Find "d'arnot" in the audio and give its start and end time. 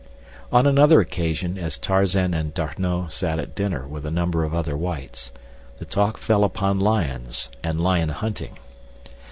2.55-3.13